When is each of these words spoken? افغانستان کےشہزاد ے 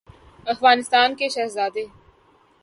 افغانستان 0.53 1.09
کےشہزاد 1.19 1.73
ے 1.83 1.85